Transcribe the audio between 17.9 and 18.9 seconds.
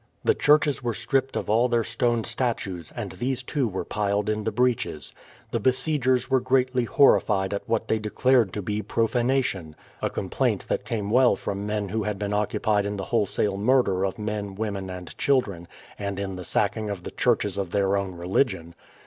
own religion.